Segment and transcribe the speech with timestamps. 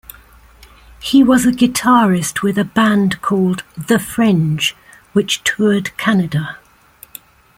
[0.99, 4.75] He was a guitarist with a band called "The Fringe",
[5.13, 6.57] which toured Canada.